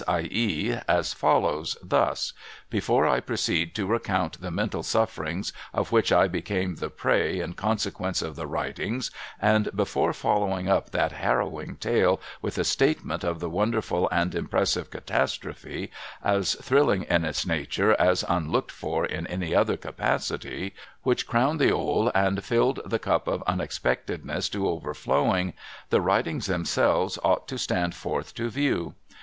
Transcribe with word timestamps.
i.e., 0.07 0.75
as 0.87 1.13
follows, 1.13 1.77
thus:— 1.83 2.33
Before 2.71 3.05
I 3.07 3.19
proceed 3.19 3.75
to 3.75 3.85
recount 3.85 4.41
the 4.41 4.49
mental 4.49 4.81
sufferings 4.81 5.53
of 5.75 5.91
which 5.91 6.11
I 6.11 6.27
became 6.27 6.73
the 6.77 6.89
prey 6.89 7.39
in 7.39 7.53
con 7.53 7.77
sequence 7.77 8.23
of 8.23 8.35
the 8.35 8.47
writings, 8.47 9.11
and 9.39 9.69
before 9.75 10.11
following 10.11 10.67
up 10.67 10.89
that 10.89 11.11
harrowing 11.11 11.75
tale 11.75 12.19
with 12.41 12.57
a 12.57 12.63
statement 12.63 13.23
of 13.23 13.39
the 13.39 13.47
wonderful 13.51 14.09
and 14.11 14.33
impressive 14.33 14.89
catastrophe, 14.89 15.91
as 16.23 16.55
thrilling 16.55 17.03
in 17.03 17.23
its 17.23 17.45
nature 17.45 17.95
as 17.99 18.25
unlooked 18.27 18.71
for 18.71 19.05
in 19.05 19.27
any 19.27 19.53
other 19.53 19.77
capacity, 19.77 20.73
which 21.03 21.27
crowned 21.27 21.59
the 21.61 21.71
ole 21.71 22.11
and 22.15 22.43
filled 22.43 22.79
the 22.83 22.97
cup 22.97 23.27
of 23.27 23.43
unexpectedness 23.45 24.49
to 24.49 24.67
overflowing, 24.67 25.53
the 25.91 26.01
writings 26.01 26.47
themselves 26.47 27.19
ought 27.23 27.47
to 27.47 27.59
stand 27.59 27.93
forth 27.93 28.33
to 28.33 28.49
view. 28.49 28.95